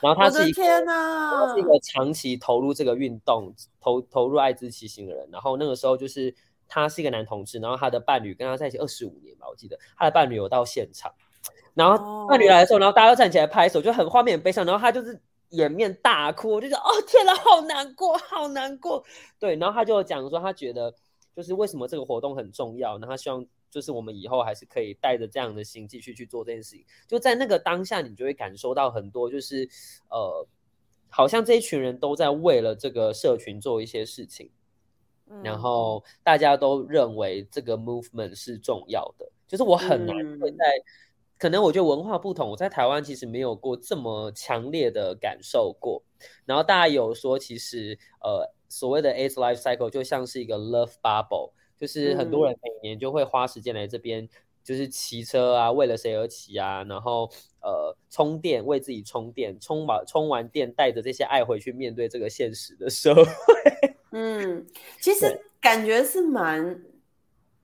[0.00, 5.28] 然后他是一个他是一个长期投入这个运动、投投入艾滋骑行的人。
[5.32, 6.34] 然后那个时候就是。
[6.74, 11.12] 他是一个男同志，然后他的伴侣跟他在一起二十五年吧，我记得他的伴侣有到现场，
[11.74, 19.04] 然后伴侣来的时候，然后大家都站起来拍手，就很画面很悲伤，然后他就是掩面大哭，就说哦天哪，好难过，好难过。
[19.38, 20.94] 对，然后他就讲说，他觉得
[21.34, 26.84] 就是为什么这个活动很重要，然后他希望就是我们以后还是可以带着这样的心继续去做这件事情。
[27.06, 29.68] 就在那个当下，你就会感受到很多，就是
[30.10, 30.46] 呃，
[31.08, 34.50] 好像这一群人都在为了这个社群做一些事情。
[35.42, 40.84] 然后大家都认为这个 movement 是重要的，就是我很难会在，嗯、
[41.38, 46.02] 可能我觉得文化不同，我在台湾其实没有过这么强烈的感受过。
[46.44, 54.26] 然后大家有说，其实呃所谓的 AIDS life cycle 就像是一个 love bubble，就是很多人每年就会花时间来这边，
[54.64, 57.30] 就是骑车啊，为了谁而骑啊，然后
[57.60, 63.24] 呃充电，为自己充电，充完充完电，带着这些爱回去面对这个现实的社会。
[64.12, 64.66] 嗯，
[65.00, 66.82] 其实感觉是蛮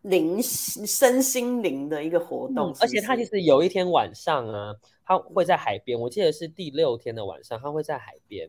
[0.03, 8.49] 灵身心灵的一个活动，嗯，而且他其实有一天晚上啊，他会在海边，我记得是第六天的晚上，他会在海边，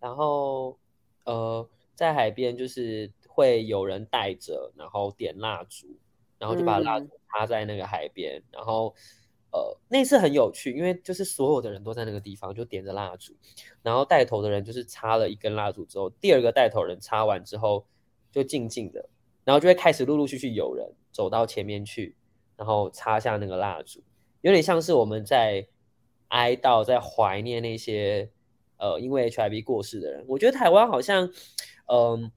[0.00, 0.78] 然后
[1.24, 3.10] 呃在海边就是。
[3.36, 5.86] 会有人带着，然后点蜡烛，
[6.38, 8.94] 然后就把蜡烛插在那个海边，嗯、然后
[9.52, 13.36] 呃，那次很有趣，因为就是所有的人都在那个地方，就点着蜡烛，
[13.82, 17.84] 然后带头的人就是插了一根蜡烛之后，第二个带头人插完之后
[18.32, 19.06] 就静静的，
[19.44, 22.16] 然后就会开始陆陆续续有人走到前面去，
[22.56, 24.02] 然后插下那个蜡烛，
[24.40, 25.68] 有点像是我们在
[26.28, 28.30] 哀悼，在怀念那些
[28.78, 30.24] 呃因为 HIV 过世的人。
[30.26, 31.30] 我觉得台湾好像
[31.86, 31.98] 嗯。
[31.98, 32.30] 呃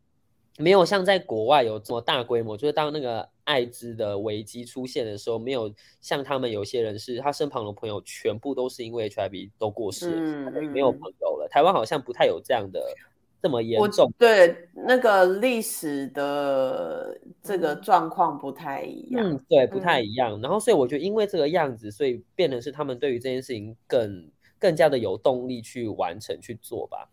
[0.62, 11.48] 没有像在国外有这么大规模，就是当那个艾滋的危机出现的时候，没有像他们有些人是他身旁的朋友全部都是因为 HIV 都过世，嗯，没有朋友了。
[11.50, 12.94] 台湾好像不太有这样的
[13.42, 14.12] 这么严重。
[14.18, 19.32] 对，那个历史的这个状况不太一样。
[19.32, 20.38] 嗯，对，不太一样。
[20.38, 27.10] 嗯，然后所以我觉得因为这个样子，所以变成是他们对于这件事情更更加的有动力去完成去做吧。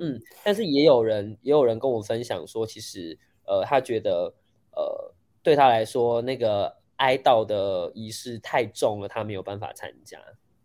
[0.00, 4.32] 嗯，但是也有人也有人跟我分享说，其实呃，他觉得
[4.76, 10.18] 呃，对他来说那个哀悼的仪式太重了，他没有办法参加。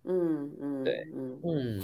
[0.04, 1.82] 嗯嗯，对，嗯嗯，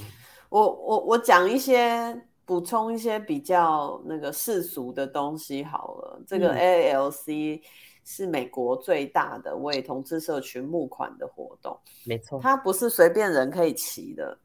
[0.50, 6.22] 我我我讲一些补充一些比较那个世俗的东西好了。
[6.28, 7.62] 这个 AALC
[8.04, 14.38] 是美国最大的为同志社群募款的活动，没错，它不是随便人可以骑的，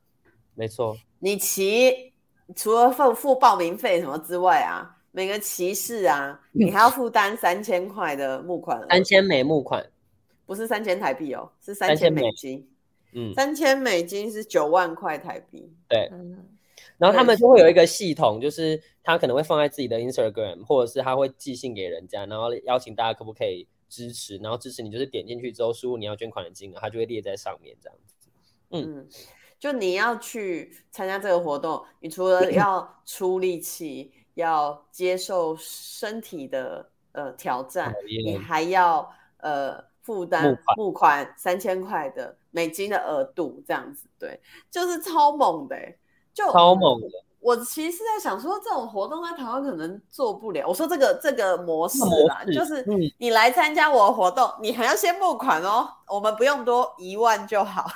[0.55, 2.14] 没错，你骑。
[2.55, 9.85] 除了付付报名费什么之外啊，每个骑士啊，你还要负担三千块的募款，三千美募款，
[10.45, 12.69] 不是三千台币哦，是三千美金。
[13.13, 15.73] 嗯，三千美金是九万块台币。
[15.89, 16.11] 对，
[16.99, 28.29] 然后他们就会有一个系统，就是他可能会放在自己的 Instagram，或者是他会寄信给人家，然后邀请大家可不可以支持，然后支持你就是点进去之后输入你要捐款的金额，他就会列在上面这样子。
[28.71, 28.99] 嗯。
[28.99, 29.09] 嗯
[29.65, 44.39] 就你要去参加这个活动，你除了要出力气，要接受身体的呃挑战，你还要呃负担募款三千块的美金的额度，这样子，对，
[44.71, 45.75] 就是超猛的，
[46.35, 47.09] 就超猛的。
[47.41, 50.69] 我其实在想说，这种活动在台湾可能做不了。
[50.69, 52.85] 我说这个这个模式啦，就是
[53.17, 57.87] 你来参加我的活动，你还要先募款哦，我们不用多一万就好。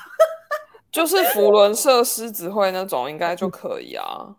[0.99, 4.35] 就是福伦社狮子会那种应该就可以啊，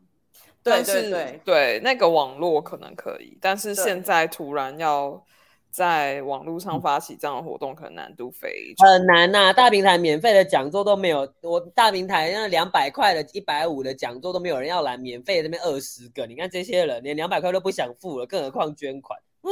[0.61, 5.23] 对对对对，那个网络可能可以，但是现在突然要
[5.71, 9.53] 在网络上发起这样的活动，可能难度非常很难呐、啊。
[9.53, 19.17] 大平台免费的讲座都没有，我大平台那两百块的、一百五的讲座都没有人要来，免费的那边二十个，你看这些人连两百块都不想付了，更何况捐款。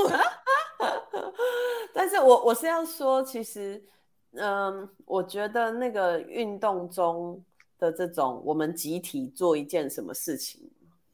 [1.93, 3.81] 但是我我是要说，其实。
[4.33, 7.43] 嗯，我觉得那个运动中
[7.79, 10.61] 的这种我们集体做一件什么事情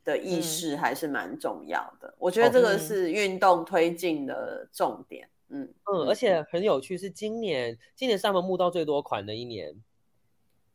[0.04, 2.08] 的意识还是蛮重要的。
[2.10, 5.28] 嗯、我觉得这个是运动推进的重点。
[5.50, 9.74] 嗯嗯，而且很有趣，是今年今年上门募到最多款的一年。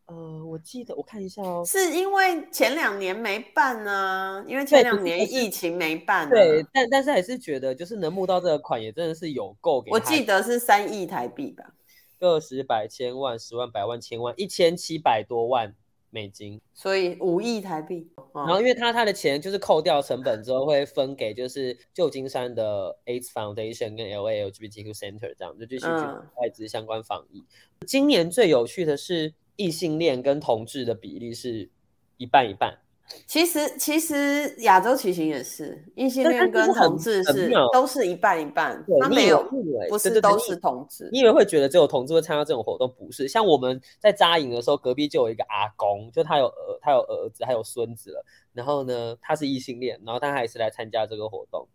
[0.07, 6.31] 呃，我记得我看一下哦，是因为前两年没办啊，因为前两年疫情没办、啊。
[6.31, 9.91] 对，但但是还是觉得就是能募到这个款也真的是有够给。
[9.91, 11.75] 我记得是三亿台币吧。
[12.19, 15.75] 个十百千万十万百万千万一千七百多万
[16.11, 18.09] 美金，所以五亿台币。
[18.35, 25.89] 然后因为他他的钱就是扣掉成本之后会分给就是旧金山的 AIDS Foundation 跟 LA LGBTQ Center 这样就继续去
[26.37, 27.41] 外资相关防疫。
[27.41, 31.69] 嗯、今年最有趣的是异性恋跟同志的比例是
[32.17, 32.79] 一半一半。
[33.27, 39.43] 其实其实亚洲骑行也是异性恋跟同志是都是一半一半，他没有
[39.89, 41.09] 不是都是同志。
[41.13, 42.93] 你以为会觉得只有同志会参加这种活动？
[42.99, 48.25] 不是，像我们在扎营的时候，隔壁就有一个阿公，就他有儿，他有儿子，还有孙子了。
[48.53, 51.67] 然后呢，他是异性恋，然后他还是来参加这个活动。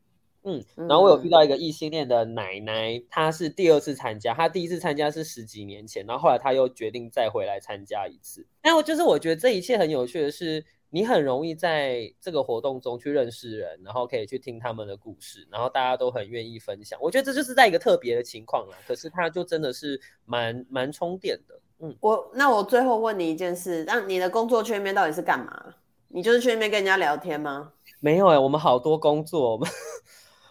[0.44, 8.46] 嗯，然后我有遇到一个异性恋的奶奶，她是第二次参加，她第一次参加是十几年前，然后后来她又决定再回来参加一次。
[8.62, 10.64] 那我就是我觉得这一切很有趣的是。
[10.94, 17.00] 你很容易在这个活动中去认识人，然后可以去听他们的故事，然后大家都很愿意分享。
[17.02, 21.60] 我觉得这就是在一个特别的情况啦，可是它就真的是蛮蛮充电的。
[21.80, 25.74] 嗯，我那我最后问你一件事，那你的工作圈面到底是干嘛？
[26.10, 27.74] 你就是去那边跟人家聊天吗？
[28.00, 29.68] 没有哎、欸，我们好多工作，我们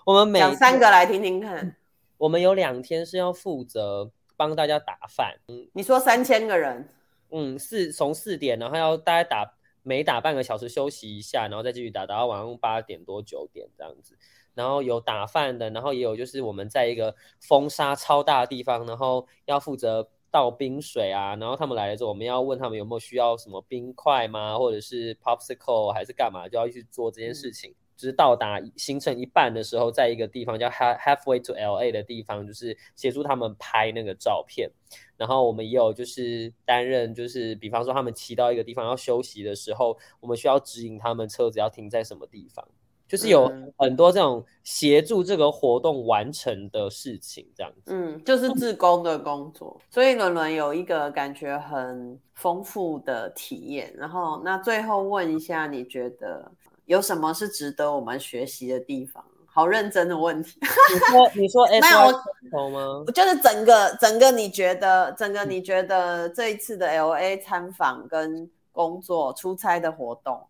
[0.05, 1.77] 我们每讲三个来听听看。
[2.19, 5.37] 我们有两天是要负责帮大家打饭。
[5.47, 6.89] 嗯，你说三千个人，
[7.31, 14.17] 嗯，四从四点，然后要大家打，每打半个小时休息一下，然后再继续打，打到晚上八点多九点这样子。
[14.55, 21.35] 然后有打饭的，然后也有就是我们在一个风沙超大的地方，然后要负责倒冰水啊。
[21.37, 24.59] 然后他们来了之后，我们要问他们有没有需要什么冰块吗？
[24.59, 26.47] 或者是 popsicle 还是干嘛？
[26.49, 27.71] 就要去做这件事情。
[27.71, 34.69] 嗯、就是到达行程一半的时候，在一个地方叫 half halfway to LA 的地方，就是协助他们拍那个照片。
[35.17, 42.67] 然后我们也有就是担任，就是比方说他们骑到一个地方要休息的时候，我们需要指引他们车子要停在什么地方。
[43.09, 43.47] 就是有
[43.77, 47.93] 很多这种协助这个活动完成的事情，这样子。
[47.95, 49.79] 嗯，就是自工的工作。
[49.91, 53.93] 所以伦伦有一个感觉很丰富的体验。
[53.99, 56.51] 然后，那最后问一下，你觉得
[56.87, 59.25] 有什么是值得我们学习的地方？
[59.47, 60.59] 好认真的问题。
[60.93, 63.05] 你说， 你说，没有吗？
[63.15, 70.47] 就是整个整个，你觉得整个你觉得这一次的 LA 参访跟工作出差的活动。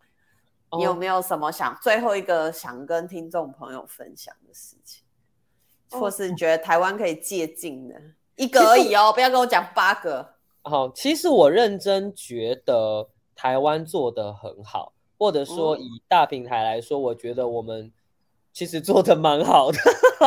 [0.79, 5.03] 你有没有什么想最后一个想跟听众朋友分享的事情，
[5.91, 7.95] 或是你觉得台湾可以借鉴的
[8.37, 10.27] 一个而已哦，不要跟我讲八个。
[10.63, 17.93] 好，其实我认真觉得台湾做的很好，或者说以大平台来说，我觉得我们。
[18.55, 19.79] 其实做的蛮好的，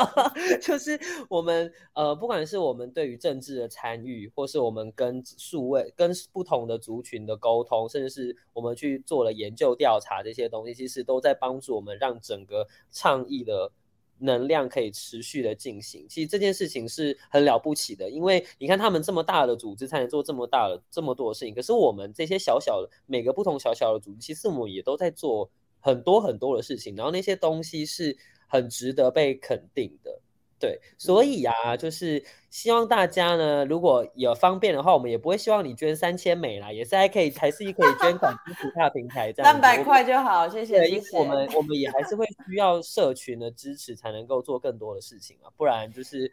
[0.60, 13.72] 就是我们呃，不管是我们对于政治的参与，或是我们跟数位、跟不同的族群的沟通，甚至是我们去做了研究调查这些东西，其实都在帮助我们让整个倡议的
[14.20, 16.06] 能量可以持续的进行。
[16.10, 25.50] 其实这件事情是很了不起的，因为你看他们这么大的组织才能做这么大的这么多的事情，可是我们这些小小的每个不同小小的组织，其实我们也都在做。
[25.82, 30.20] 很多很多的事情，然后那些东西是很值得被肯定的，
[30.58, 40.88] 对，所以啊，就是希望大家呢，如果有方便的话，我们也不会希望你捐三千美啦，也是还可以，还是可以捐款支持他平台这样，三百块就好，谢谢。
[40.88, 46.32] 因为我们我们也还是会需要社群的支持，才能够做更多的事情啊，不然就是，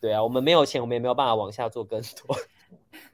[0.00, 2.36] 对啊，我们没有钱，我们也没有办法往下做更多。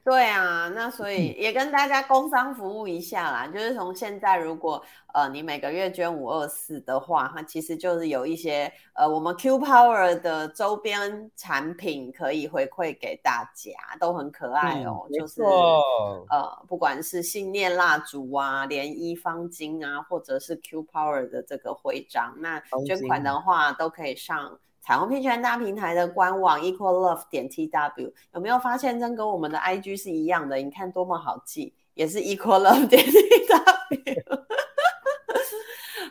[0.03, 24.59] 对啊，那所以也跟大家工商服务一下啦，就是从现在如果呃你每个月捐五二四的话，它其实就是有一些呃我们 Q Power 的周边产品可以回馈给大家，都很可爱哦，嗯、就是呃不管是信念蜡烛啊、连衣方巾啊，或者是 Q Power 的这个徽章，那捐款的话都可以上。
[24.81, 30.55] 彩虹平权大平台的官网 equal love 点 tw 有没有发现，真跟我们的 IG 是一样的？
[30.57, 34.43] 你看多么好记，也是 equal love 点 tw。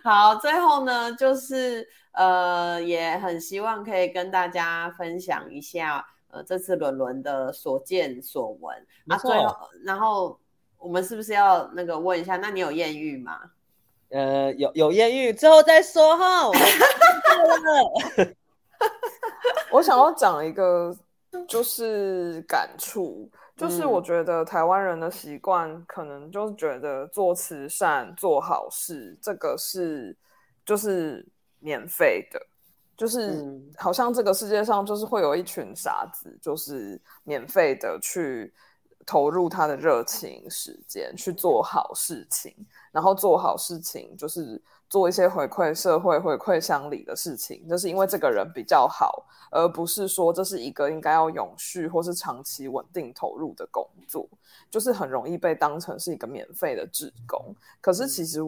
[0.02, 8.86] 好，最后呢，就是呃，也很希望可以跟大家分享一下呃这次伦伦的所见所闻。
[9.04, 10.38] 那、啊、最后，然后
[10.78, 12.36] 我们是不是要那个问一下？
[12.38, 13.40] 那你有艳遇吗？
[14.08, 16.50] 呃，有有艳遇，之后再说哈。
[19.70, 20.96] 我想要讲一个，
[21.46, 30.16] 就是感触，就是我觉得台湾人的习惯，可能就是觉得做慈善、做好事，这个是
[30.64, 31.24] 就是
[31.60, 32.40] 免费的，
[32.96, 38.52] 就是好像这个世界上就是会有一群傻子，就是免费的去
[39.06, 42.54] 投入他的热情、时间去做好事情，
[42.90, 44.60] 然后做好事情就是。
[44.90, 54.28] 做一些回馈社会、回馈乡里的事情，就是因为这个人比较好，而不是说这是一个应该要永续或是长期稳定投入的工作，
[54.68, 57.54] 就是很容易被当成是一个免费的职工。
[57.80, 58.40] 可是其实。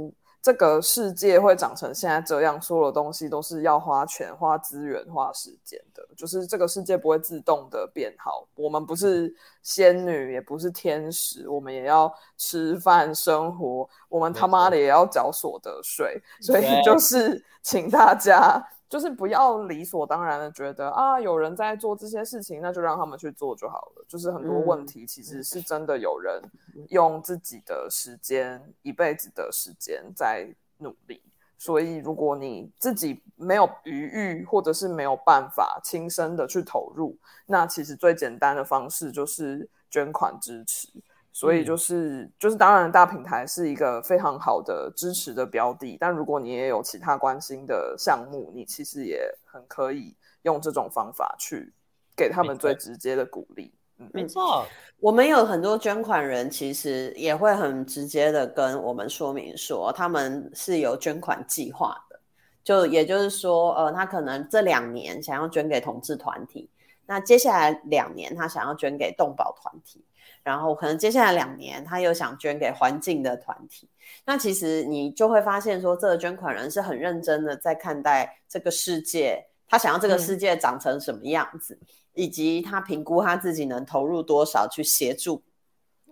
[0.43, 6.05] 这个世界会长成现在这样，所有的东西都是要花钱、花资源、花时间的。
[6.17, 8.45] 就是这个世界不会自动的变好。
[8.57, 9.33] 我们不是
[9.63, 13.89] 仙女，也不是天使，我们也要吃饭生活。
[14.09, 16.21] 我们他妈的也要缴所得税。
[16.41, 18.61] 所以就是请大家。
[18.93, 24.05] 就是不要理所当然的觉得啊，有人在做这些事情，那就让他们去做就好了。
[24.07, 26.43] 就是很多问题其实是真的有人
[26.91, 31.23] 用自己的时间、一辈子的时间在努力。
[31.57, 37.17] 所以如果你自己没有余裕，或者是没有办法亲身的去投入，
[37.47, 40.91] 那其实最简单的方式就是捐款支持。
[41.33, 51.73] 所以就是、嗯、就是，当然大平台是一个非常好的支持的标的，但如果你也有其他关心的项目，你其实也很可以用这种方法去
[52.15, 53.73] 给他们最直接的鼓励。
[54.13, 54.67] 没错，
[54.99, 62.19] 我们有很多捐款人，其实也会很直接的跟我们说明说，他们是有捐款计划的。
[62.65, 66.69] 就也就是说，呃，他可能这两年想要捐给同志团体，
[67.07, 70.05] 那接下来两年他想要捐给动保团体，
[70.43, 73.89] 然后可能接下来两年他又想捐给环境的团体。
[74.25, 85.43] 那其实你就会发现说，这个捐款人是很认真的在看待这个世界，他想要这个世界长成什么样子，嗯、以及他评估他自己能投入多少去协助，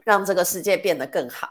[0.05, 1.49] 让这个世界变得更好。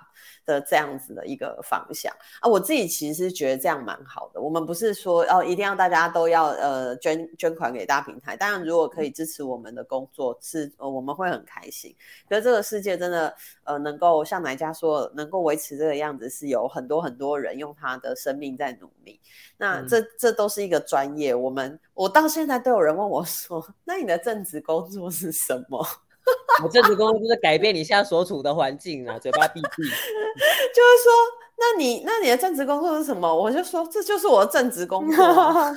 [0.50, 4.42] 的这样子的一个方向啊，我自己其实是觉得这样蛮好的。
[4.42, 8.36] 我们不是说哦，一定要大家都要呃捐捐款给大平台。
[8.36, 11.96] 当然，如果可以支持我们的工作，是呃我们会很开心。
[12.28, 13.34] 可是这个世界真的
[13.64, 19.20] 呃能够像奶家说能够维持这个样子，是有很多很多人用他的生命在努力。
[19.58, 21.36] 那这这都是一个专业。
[21.36, 25.86] 我们我到现在都有人问我说， 那你的正职工作是什么？
[26.64, 29.84] 我正职工作就是改变你现在所处的环境啊， 嘴巴闭闭。
[29.84, 31.12] 就是说，
[31.58, 33.34] 那你那你的正职工作是什么？
[33.34, 35.26] 我就说，这就是我的正职工作。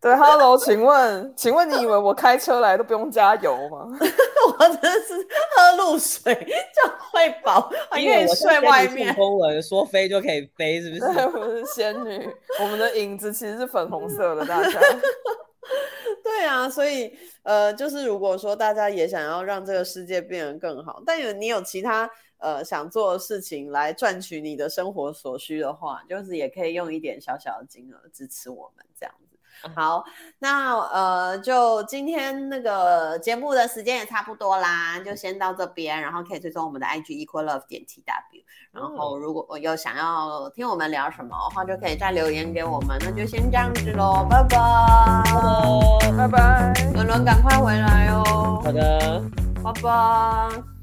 [0.00, 3.86] 对，Hello，请问，请问你以为我开车来都不用加油吗？
[4.46, 5.14] 我真的是
[5.56, 9.14] 喝露水就会饱，还可以睡外面。
[9.14, 11.02] 风文说飞就可以飞，是不是？
[11.38, 12.28] 我是仙女，
[12.60, 14.78] 我们的影子其实是粉红色的，大家。
[16.22, 22.08] 对啊，所以呃，就是如果说大家也想要让这个世界变得更好，但有你有其他
[22.38, 29.33] 呃想做的事情来赚取你的生活所需的话，就是也可以用一点小小的金额支持我们这样子。
[29.74, 30.04] 好，
[30.38, 38.02] 那呃，就今天那个节目的时间也差不多啦，就先到这边，然后可以追踪我们的 IG equal love 点 tw，
[38.72, 44.58] 然后如果有想要听我们聊什么的话，就可以再留言给我们，那就先这样子喽，拜拜，
[46.16, 49.22] 拜拜，伦伦赶快回来哦，好的，
[49.62, 50.73] 拜拜。